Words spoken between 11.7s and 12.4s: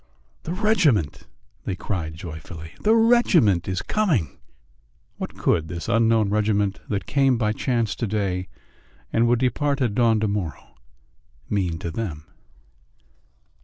to them?